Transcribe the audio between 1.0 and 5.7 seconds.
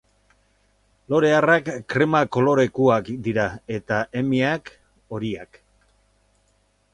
Lore arrak krema kolorekoak dira eta emeak horiak.